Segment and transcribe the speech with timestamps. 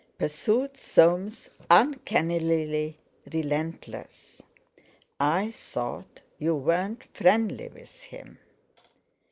[0.17, 2.97] pursued Soames, uncannily
[3.31, 4.41] relentless.
[5.19, 8.39] "I thought you weren't friendly with him?"